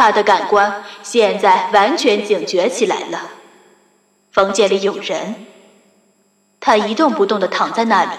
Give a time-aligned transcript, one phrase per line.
[0.00, 3.20] 他的感官现在完全警觉起来了。
[4.32, 5.34] 房间里有人，
[6.58, 8.12] 他一动不动地躺在那里，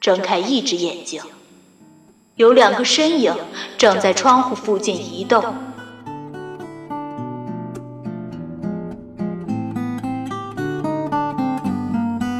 [0.00, 1.20] 睁开一只眼睛。
[2.36, 3.34] 有两个身影
[3.76, 5.42] 正在窗户附近移动。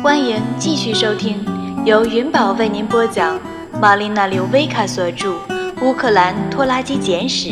[0.04, 1.44] 欢迎继续收听，
[1.84, 3.40] 由云宝为您播讲，
[3.80, 5.30] 玛丽娜·刘维卡所著
[5.80, 7.48] 《乌克兰拖拉机简史》。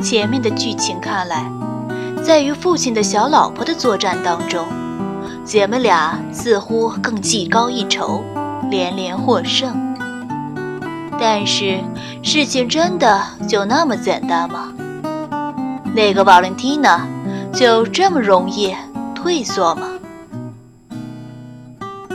[0.00, 1.44] 从前面的剧情看来，
[2.24, 4.66] 在与父亲的小老婆的作战当中，
[5.44, 8.24] 姐妹俩似乎更技高一筹，
[8.70, 9.94] 连连获胜。
[11.20, 11.80] 但是，
[12.22, 14.72] 事情真的就那么简单吗？
[15.94, 17.06] 那个瓦伦蒂娜
[17.52, 18.74] 就这么容易
[19.14, 19.86] 退缩吗？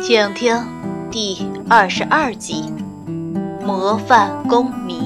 [0.02, 0.60] 请听
[1.12, 2.74] 第二十二集
[3.64, 5.00] 《模范公民》。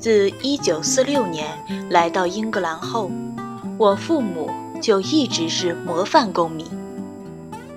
[0.00, 1.46] 自一九四六年
[1.90, 3.10] 来到英格兰后，
[3.76, 6.66] 我父母就一直是模范公民。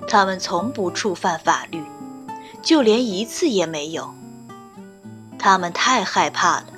[0.08, 1.84] 他们从不触犯法律，
[2.62, 4.14] 就连一次也没有。
[5.38, 6.68] 他们太害怕了，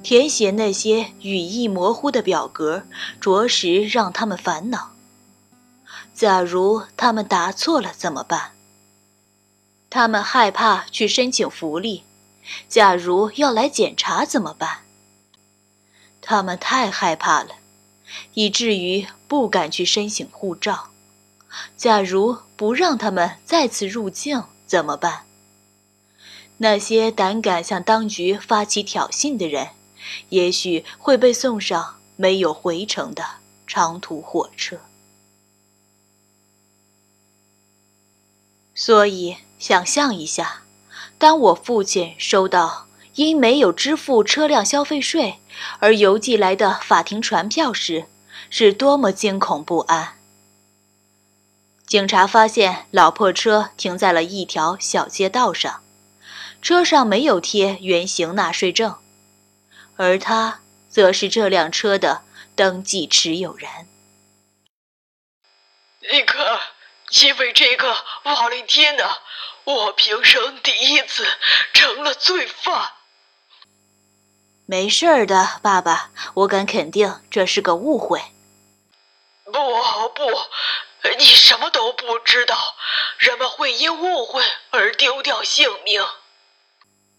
[0.00, 2.84] 填写那些语义模糊的表格，
[3.20, 4.92] 着实让他们烦恼。
[6.14, 8.52] 假如他们答错了怎么办？
[9.90, 12.04] 他们害怕去申请福利，
[12.68, 14.84] 假如要来检查怎么办？
[16.20, 17.56] 他们太害怕了，
[18.34, 20.90] 以至于不敢去申请护照。
[21.76, 25.26] 假如不让他们再次入境怎么办？
[26.58, 29.70] 那些胆敢向当局发起挑衅的人，
[30.28, 33.24] 也许会被送上没有回程的
[33.66, 34.78] 长途火车。
[38.74, 40.62] 所以，想象一下，
[41.22, 45.38] 当我父亲收到因没有支付车辆消费税
[45.78, 48.06] 而邮寄来的法庭传票时，
[48.50, 50.18] 是多么惊恐不安。
[51.86, 55.84] 警察发现老破车停在了一条小街道上，
[56.60, 58.96] 车上没有贴原型纳税证，
[59.94, 62.22] 而他则是这辆车的
[62.56, 63.70] 登记持有人。
[66.00, 66.58] 你看，
[67.22, 67.94] 因为这个
[68.24, 69.04] 瓦利天娜，
[69.64, 71.24] 我平生第一次
[71.72, 72.92] 成了罪犯。
[74.66, 78.20] 没事儿的，爸爸，我敢肯定这是个误会。
[79.44, 80.22] 不不。
[81.18, 82.56] 你什么都不知道，
[83.18, 86.00] 人们会因误会而丢掉性命，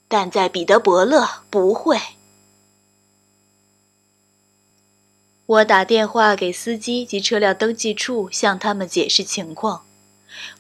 [0.07, 1.99] 但在彼得伯勒不会。
[5.45, 9.85] 我打电话给司机及车辆登记处，向他们解释情况。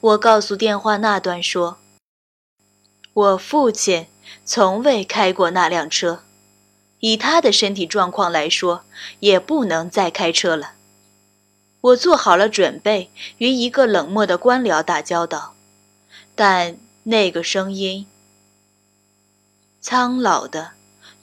[0.01, 1.77] 我告诉电话那端说
[3.13, 4.07] ：“我父亲
[4.45, 6.23] 从未开过那辆车，
[6.99, 8.83] 以他的身体状况来说，
[9.19, 10.73] 也不能再开车了。”
[11.81, 15.53] 我做好了准备，与一个冷漠的官僚打交道，
[16.33, 18.07] 但那个声音，
[19.81, 20.71] 苍老的、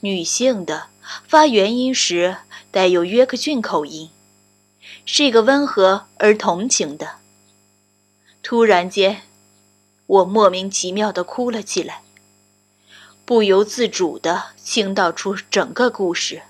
[0.01, 0.89] 女性的，
[1.27, 2.37] 发元音时
[2.69, 4.11] 带有约克郡口音，
[5.03, 7.20] 是一个温和而同情的。
[8.43, 9.23] 突然间，
[10.05, 12.03] 我莫名其妙地哭了起来，
[13.25, 16.43] 不由自主地倾倒出整个故事。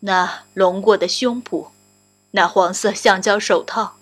[0.00, 1.68] 那隆过的胸脯。
[2.34, 3.98] 那黄色橡胶手套，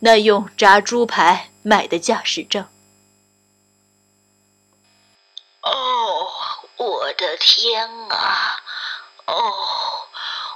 [0.00, 2.66] 那用炸猪排买的驾驶证。
[5.62, 6.26] 哦，
[6.76, 8.56] 我的天啊！
[9.26, 9.52] 哦，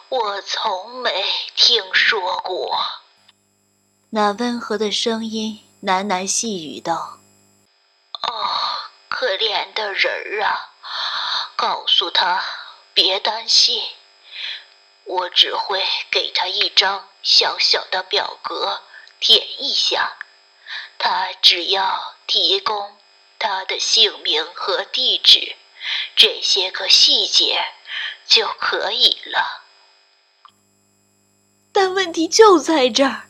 [0.08, 2.76] 我从没听说过。
[4.12, 7.20] 那温和的声音喃喃细语道
[8.22, 10.70] ：“哦，可怜的人儿啊，
[11.54, 12.42] 告诉他
[12.92, 13.82] 别担心。”
[15.06, 18.82] 我只会给他一张小小的表格，
[19.18, 20.16] 填一下。
[20.98, 22.96] 他只要提供
[23.38, 25.56] 他的姓名和地址，
[26.14, 27.64] 这些个细节
[28.26, 29.64] 就可以了。
[31.72, 33.29] 但问题就在这儿，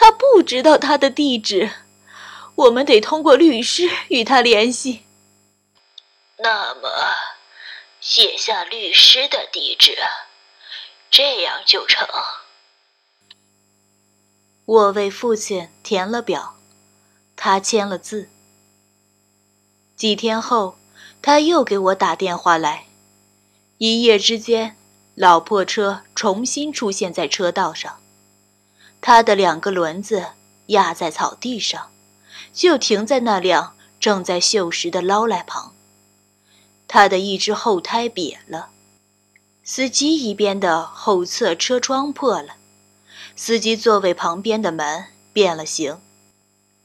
[0.00, 1.70] 他不知道他的地址，
[2.54, 5.02] 我们得通过律师与他联系。
[6.38, 6.88] 那么，
[8.00, 9.94] 写下律师的地址。
[11.10, 12.08] 这样就成。
[14.64, 16.56] 我为父亲填了表，
[17.36, 18.30] 他签了字。
[19.96, 20.78] 几天后，
[21.20, 22.86] 他又给我打电话来，
[23.76, 24.78] 一夜之间，
[25.14, 28.00] 老破车重新出现在车道上，
[29.00, 30.26] 他的两个轮子
[30.66, 31.90] 压在草地上，
[32.52, 35.74] 就停在那辆正在锈蚀的劳莱旁。
[36.86, 38.70] 他的一只后胎瘪了，
[39.62, 42.56] 司机一边的后侧车窗破了，
[43.36, 46.00] 司机座位旁边的门变了形，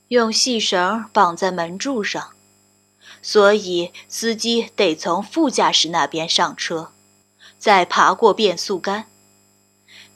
[0.09, 2.33] 用细绳绑在门柱上，
[3.21, 6.91] 所以司机得从副驾驶那边上车。
[7.57, 9.05] 再爬过变速杆，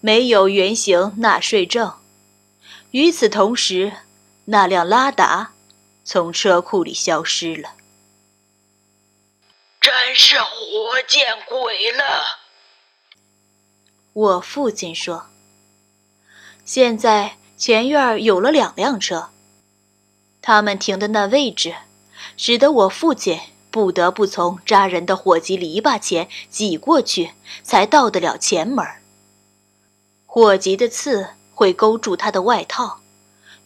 [0.01, 1.93] 没有原型纳税证。
[2.91, 3.93] 与此同时，
[4.45, 5.53] 那辆拉达
[6.03, 7.73] 从车库里消失了。
[9.79, 12.39] 真是活见鬼了！
[14.13, 15.27] 我父亲说。
[16.65, 19.29] 现在前院有了两辆车，
[20.41, 21.75] 他们停的那位置，
[22.37, 23.39] 使得我父亲。
[23.71, 28.83] 不得不从扎人的火棘篱笆前挤过去，才到得了前门。
[30.31, 33.01] 火棘的刺会勾住他的外套，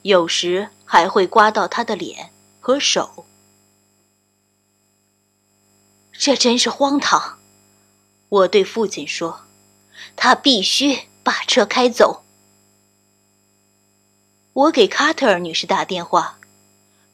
[0.03, 2.31] 有时还会刮到他的脸
[2.61, 3.25] 和手。
[6.13, 7.37] 这真是荒唐！
[8.29, 9.41] 我对父亲说
[10.15, 12.23] ：“他必须把车开走。”
[14.53, 16.39] 我给卡特尔女士打电话。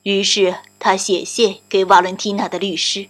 [0.04, 3.10] 于是他写信给瓦伦蒂娜的律师，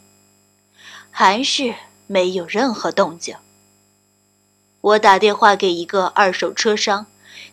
[1.12, 1.76] 还是
[2.08, 3.36] 没有任何动静。
[4.82, 7.06] 我打电话给一个二手车商，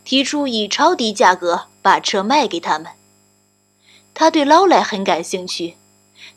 [0.03, 2.91] 提出以超低价格把车卖给他们。
[4.13, 5.77] 他对劳莱很感兴趣，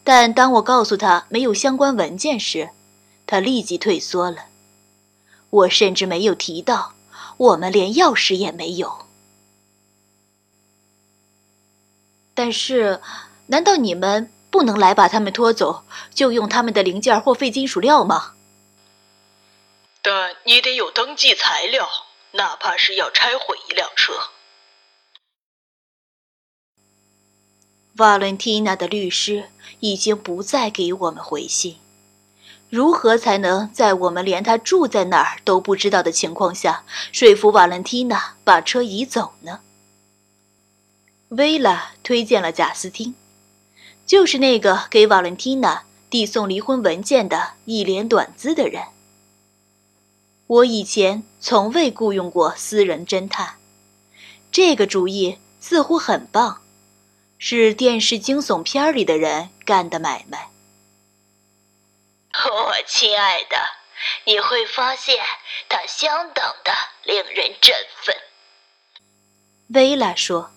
[0.05, 2.71] 但当我告诉他没有相关文件时，
[3.27, 4.47] 他立即退缩了。
[5.51, 6.95] 我甚至没有提到
[7.37, 9.07] 我们连钥匙也没有。
[12.35, 13.01] 但是，
[13.47, 18.33] 难道你们不能来把他们拖走，就用他们的零件或废金属料吗？
[20.03, 21.89] 但你得有登记材料，
[22.33, 24.13] 哪怕是要拆毁一辆车。
[27.97, 29.51] 瓦伦蒂娜的律师
[29.81, 31.79] 已经不再给我们回信。
[32.71, 39.61] 如何才能在我们连他住在哪儿都不知道的情况下，说服瓦伦蒂娜把车移走呢？
[41.31, 43.17] 薇拉推荐了贾斯汀，
[44.07, 48.85] 就是那个给瓦伦蒂娜递送离婚文件的一脸短姿的人。
[50.51, 53.61] 我以前从未雇佣过私人侦探，
[54.51, 56.61] 这个主意似乎很棒，
[57.39, 60.51] 是电视惊悚片里的人干的买卖。
[62.33, 63.57] 我亲爱的，
[64.25, 65.19] 你会发现
[65.69, 66.73] 它相当的
[67.05, 68.17] 令人振奋。
[69.69, 70.51] 薇拉说。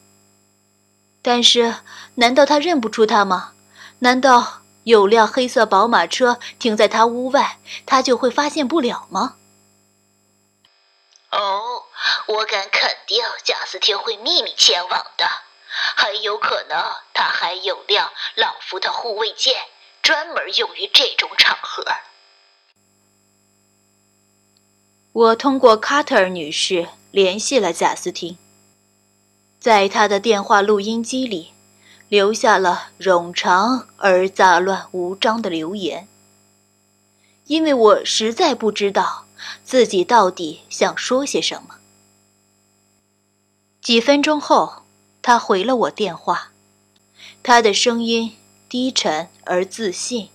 [1.21, 1.75] 但是，
[2.15, 3.53] 难道他认不出他吗？
[3.99, 9.35] 难道有辆黑色宝马车停在他屋外，他就会发现不了吗？
[11.33, 11.83] 哦，
[12.27, 15.25] 我敢肯定，贾斯汀会秘密前往的。
[15.95, 16.79] 很有可能，
[17.11, 19.55] 他还有辆老夫的护卫舰，
[20.03, 21.83] 专门用于这种场合。
[25.11, 28.37] 我通过卡特尔女士联系了贾斯汀。
[29.59, 31.53] 在他的电话录音机里，
[32.09, 36.07] 留下了冗长而杂乱无章的留言。
[37.45, 39.22] 因为我实在不知道
[39.63, 41.75] 自己到底想说些什么。
[43.81, 44.83] 几分钟后，
[45.21, 46.51] 他回了我电话，
[47.41, 48.35] 他的声音
[48.69, 50.29] 低沉而自信，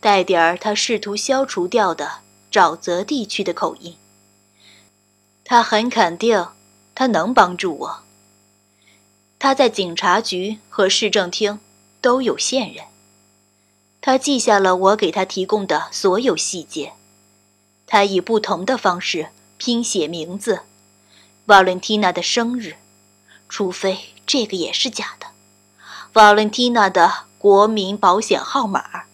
[0.00, 2.20] 带点儿他试图消除掉的
[2.50, 3.96] 沼泽地区的口音。
[5.44, 6.46] 他很肯定，
[6.94, 8.02] 他能帮助我。
[9.40, 11.58] 他在警察局和市政厅
[12.00, 12.84] 都有线人。
[14.00, 16.92] 他记下了我给他提供的所有细节。
[17.90, 20.60] 他以不同的方式拼写名字，
[21.46, 22.76] 瓦伦蒂娜的生日，
[23.48, 25.26] 除非这个也是假的。
[26.12, 29.06] 瓦伦蒂娜的国民保险号码，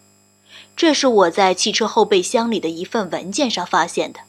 [0.76, 4.20] 这是我在汽车后备箱里的一份文件上发现的。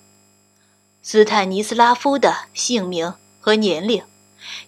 [1.01, 4.01] 斯坦尼斯拉夫的姓名和年龄。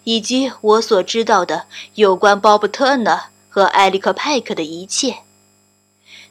[0.04, 5.20] 以及我所知道的有关鲍勃·特纳和埃利克·派克的一切，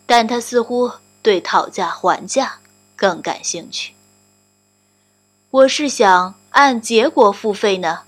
[0.05, 0.91] 但他似乎
[1.23, 2.59] 对讨价还价
[2.99, 3.93] 更感兴趣。
[5.49, 8.01] 我是想按结果付费呢，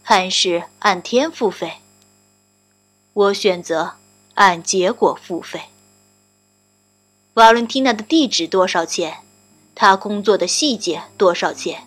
[0.00, 1.80] 还是按天付费？
[3.12, 3.94] 我选择
[4.34, 5.62] 按结果付费。
[7.34, 9.18] 瓦伦蒂娜的地址多少钱？
[9.74, 11.82] 她工作的细节多少钱？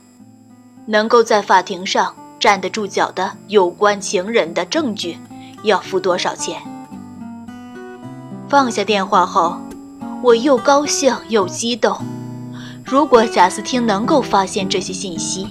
[0.88, 2.14] 能够在法庭上？
[2.40, 5.18] 站得住脚的有关情人的证据
[5.64, 6.62] 要付多少钱？
[8.48, 9.60] 放下电话后，
[10.24, 12.00] 我又高兴又激动。
[12.92, 15.48] 如果贾斯汀能够发现这些信息，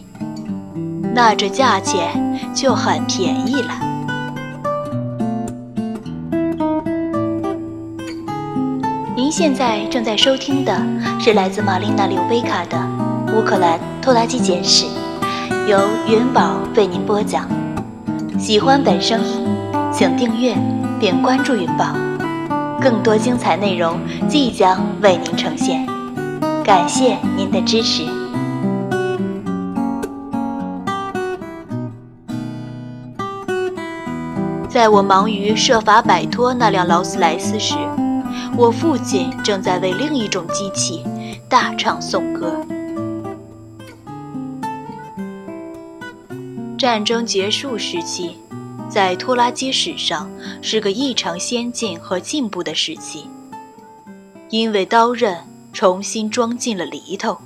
[1.14, 3.78] 那这价钱就很便宜了。
[9.14, 10.84] 您现在正在收听的
[11.20, 12.76] 是来自玛丽娜·刘贝卡的
[13.38, 14.86] 《乌克兰拖拉机简史》，
[15.68, 17.48] 由云宝为您播讲。
[18.36, 19.46] 喜欢本声音，
[19.92, 20.56] 请订阅
[20.98, 21.94] 并关注云宝，
[22.80, 23.96] 更多精彩内容
[24.28, 25.97] 即将为您呈现。
[26.68, 28.04] 感谢您的支持。
[34.68, 37.74] 在我忙于设法摆脱那辆劳斯莱斯时，
[38.54, 41.02] 我父亲正在为另一种机器
[41.48, 42.62] 大唱颂歌。
[46.76, 48.36] 战争结束时期，
[48.90, 53.26] 在拖拉机史上是个异常先进和进步的时期，
[54.50, 55.34] 因为刀刃
[55.78, 57.40] 重新装进了犁头，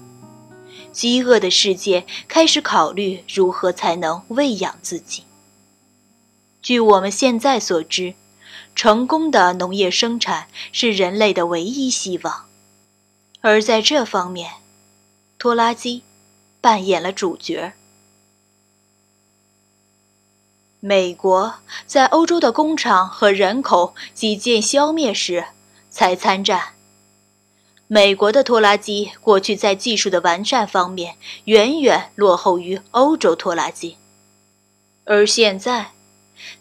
[0.91, 5.25] 饥饿的世界开始考虑如何才能喂养自己。
[6.63, 8.15] 据我们现在所知，
[8.75, 12.47] 成功的农业生产是人类的唯一希望，
[13.43, 14.51] 而在这方面，
[15.39, 16.03] 拖拉机
[16.63, 17.75] 扮演了主角。
[20.81, 25.49] 美国在欧洲的工厂和人口几近消灭时
[25.91, 26.77] 才参战。
[27.95, 33.99] 美国的拖拉机过去在技术的完善方面远远落后于欧洲拖拉机，
[35.05, 35.93] 而现在，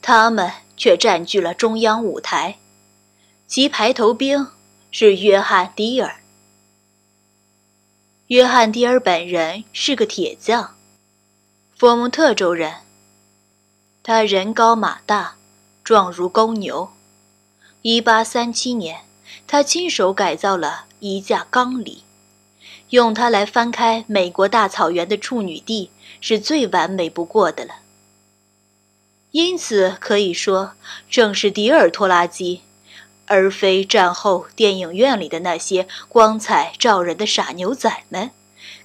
[0.01, 2.57] 他们却占据了中央舞台，
[3.47, 4.49] 其排头兵
[4.91, 6.17] 是约翰·迪尔。
[8.27, 10.75] 约翰·迪尔本人是个铁匠，
[11.77, 12.73] 佛蒙特州人。
[14.03, 15.37] 他人高马大，
[15.81, 16.89] 壮如公牛。
[17.83, 19.05] 1837年，
[19.47, 22.03] 他亲手改造了一架钢犁，
[22.91, 25.89] 用它来翻开美国大草原的处女地
[26.21, 27.79] 是最完美不过的了。
[29.31, 30.73] 因此可以说，
[31.09, 32.61] 正是迪尔拖拉机，
[33.25, 38.29] 而非战后电影院里的那些光彩照人的傻牛仔们，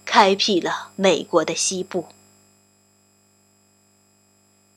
[0.07, 2.07] 开辟了美国的西部。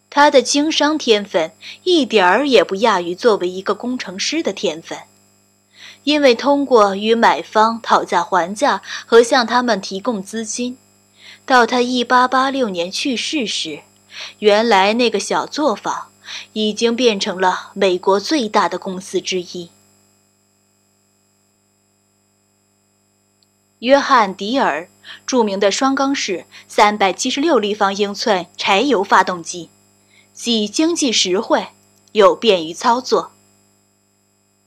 [0.09, 1.51] 他的经商天分
[1.83, 4.97] 一点儿也不亚于作为一个工程师的天分，
[6.09, 10.75] 因为通过与买方讨价还价和向他们提供资金，
[11.45, 13.81] 到他1886年去世时，
[14.39, 16.07] 原来那个小作坊
[16.53, 19.69] 已经变成了美国最大的公司之一。
[23.77, 24.89] 约翰·迪尔
[25.27, 29.69] 著名的双缸式376立方英寸柴油发动机。
[30.33, 31.67] 既经济实惠，
[32.13, 33.31] 又便于操作。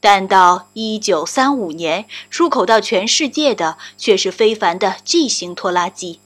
[0.02, 6.18] 但到1935年，出口到全世界的却是非凡的 G 型拖拉机。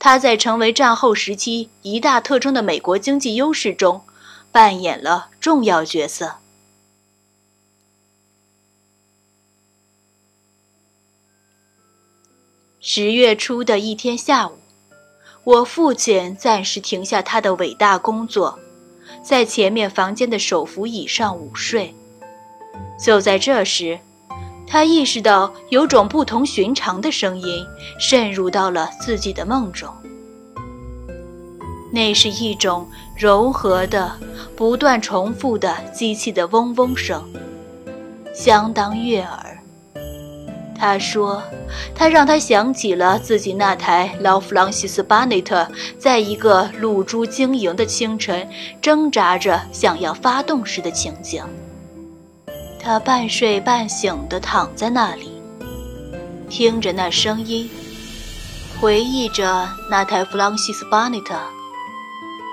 [0.00, 4.02] 它在成为战后时期一大特征的美国经济优势中，
[4.50, 6.38] 扮演了重要角色。
[12.80, 14.58] 十月初的一天下午。
[15.44, 18.58] 我父亲暂时停下他的伟大工作，
[19.22, 21.94] 在前面房间的手扶椅上午睡。
[22.98, 23.98] 就在这时，
[24.66, 27.64] 他意识到有种不同寻常的声音
[27.98, 29.88] 渗入到了自己的梦中。
[31.92, 34.12] 那是一种柔和的、
[34.56, 37.24] 不断重复的机器的嗡嗡声，
[38.34, 39.58] 相当悦耳。
[40.78, 41.42] 他说
[41.94, 45.66] ：“他让他想起了自己那台劳弗朗西斯巴内特，
[45.98, 48.46] 在一个露珠晶莹的清晨，
[48.82, 51.42] 挣扎着想要发动时的情景。
[52.86, 55.42] 他半睡半醒地躺在那里，
[56.48, 57.68] 听着那声音，
[58.80, 61.34] 回忆着那台弗朗西斯巴内特，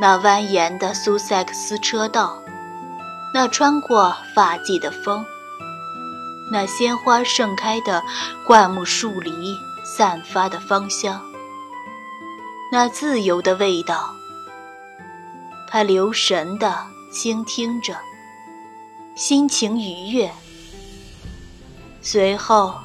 [0.01, 2.41] 那蜿蜒的苏塞克斯车道，
[3.31, 5.23] 那穿过发髻的风。”
[6.51, 8.01] 那鲜花盛开的
[8.43, 11.21] 灌木树篱散发的芳香，
[12.71, 14.15] 那自由的味道。
[15.67, 16.75] 他留神地
[17.11, 17.95] 倾听着，
[19.15, 20.31] 心情愉悦。
[22.01, 22.79] 随后，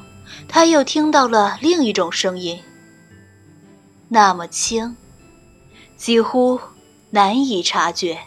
[0.47, 2.61] 他又听到了另一种声音，
[4.09, 4.95] 那么轻，
[5.97, 6.59] 几乎
[7.09, 8.19] 难以察觉，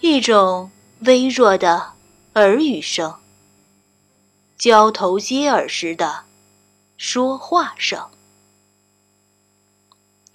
[0.00, 1.92] 一种微弱的
[2.34, 3.14] 耳语声。
[4.58, 6.24] 交头接耳时的
[6.96, 8.08] 说话声，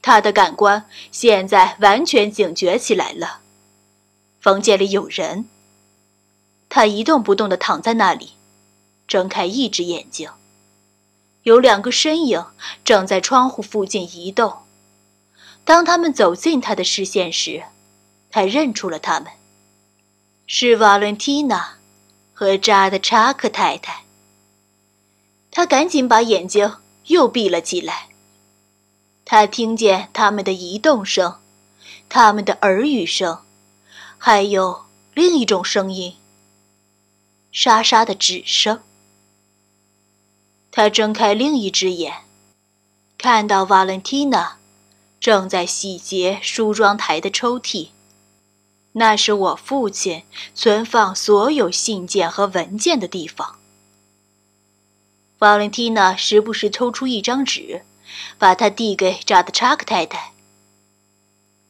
[0.02, 3.42] 他的感官现在完全警觉起来了。
[4.42, 5.48] 房间里有人。
[6.70, 8.34] 他一动不动地躺在那里，
[9.08, 10.30] 睁开一只眼睛。
[11.44, 12.46] 有两个身影
[12.86, 14.60] 正在窗户附近移动。
[15.66, 17.64] 当他们走进他的视线时，
[18.30, 19.32] 他认出了他们，
[20.46, 21.78] 是瓦伦蒂娜
[22.34, 24.04] 和扎德查克太太。
[25.52, 28.10] 他赶紧把眼睛又闭了起来。
[29.26, 31.40] 他听见他们的移动声，
[32.08, 33.40] 他们的耳语声，
[34.18, 36.16] 还有另一种声音——
[37.52, 38.82] 沙沙的纸声。
[40.72, 42.14] 他睁开另一只眼，
[43.18, 44.58] 看到瓦伦蒂娜。
[45.20, 47.90] 正在洗劫梳妆台的抽屉，
[48.94, 50.24] 那是我父亲
[50.56, 53.60] 存放所有信件和文件的地方。
[55.40, 57.84] 瓦伦蒂娜时不时抽出一张纸，
[58.38, 60.32] 把它递给扎德查克太太。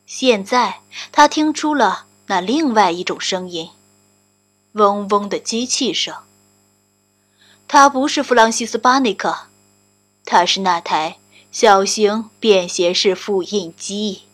[0.06, 0.82] 现在
[1.12, 3.72] 他听出了那另外一种声音，
[4.74, 6.16] 嗡嗡的机器声。
[7.68, 9.48] 他不是弗朗西斯·巴内克，
[10.26, 11.18] 他是那台。
[11.52, 14.26] 小型便携式复印机。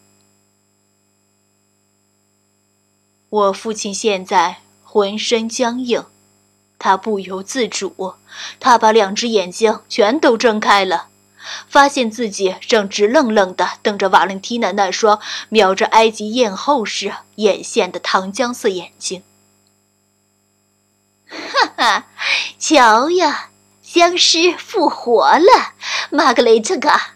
[3.30, 6.04] 我父亲现在浑身僵硬，
[6.78, 8.16] 他不由自主，
[8.60, 11.08] 他把两只眼睛全都睁开了，
[11.70, 19.24] 发现自己正直愣愣地瞪着瓦伦蒂娜那双瞄着埃及艳后时眼线的糖浆色眼睛。
[21.28, 22.08] 哈哈，
[22.60, 23.52] 瞧呀！
[23.82, 25.74] 僵尸复活了，
[26.10, 27.16] 玛格雷特卡。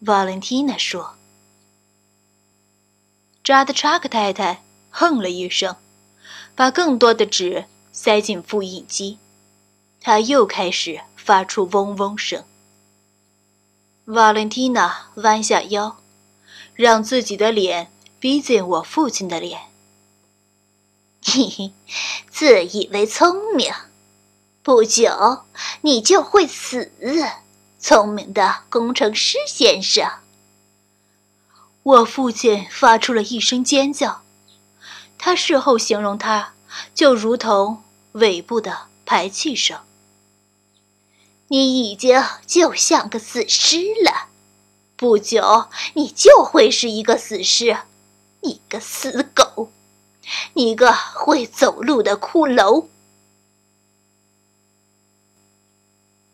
[0.00, 1.16] 瓦伦蒂娜说。
[3.42, 5.76] 扎德查克太太哼了一声，
[6.54, 9.18] 把更多的纸塞进复印机，
[10.00, 12.44] 它又开始发出嗡嗡声。
[14.04, 15.96] 瓦伦蒂娜弯下腰，
[16.74, 19.71] 让自己的脸逼近我父亲的脸。
[21.24, 21.72] 嘿嘿，
[22.30, 23.72] 自以为聪明。
[24.62, 25.44] 不久，
[25.82, 26.92] 你就会死，
[27.78, 30.10] 聪明的工程师先生。
[31.84, 34.22] 我父亲发出了一声尖叫，
[35.16, 36.54] 他事后形容他
[36.94, 37.82] 就如同
[38.12, 39.80] 尾部的排气声。
[41.48, 44.28] 你已经就像个死尸了，
[44.96, 47.78] 不久你就会是一个死尸，
[48.40, 49.51] 你个死狗，
[50.54, 52.86] 你个会走路的骷髅。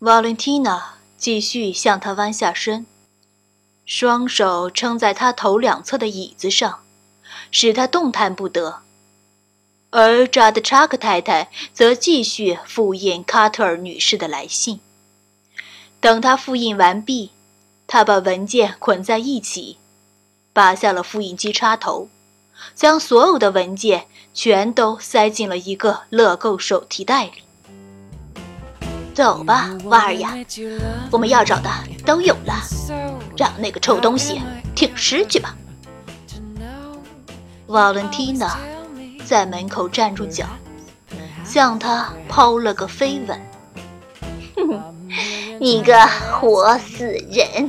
[0.00, 2.86] 瓦伦蒂娜继续向他弯下身，
[3.84, 6.84] 双手撑在他头两侧的椅子上，
[7.50, 8.82] 使他动弹不得。
[9.90, 14.80] 而扎德查克太太则继续复印卡特尔女士的来信。
[15.98, 17.32] 等他复印完毕，
[17.86, 19.78] 他把文件捆在一起，
[20.52, 22.08] 拔下了复印机插头，
[22.74, 27.32] 将所有的文件全都塞进了一个乐购手提袋里。
[29.14, 30.32] 走吧，娃儿呀，
[31.10, 31.68] 我们要找的
[32.06, 32.54] 都有了，
[33.36, 34.40] 让那个臭东西
[34.76, 35.56] 挺尸去吧。
[37.66, 38.56] 瓦伦蒂娜
[39.26, 40.46] 在门口站住脚，
[41.44, 43.40] 向他抛了个飞吻。
[44.54, 44.94] 哼哼，
[45.60, 47.68] 你个活死人，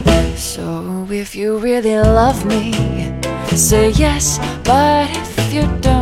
[1.31, 2.73] If you really love me,
[3.55, 4.37] say yes.
[4.65, 6.00] But if you don't.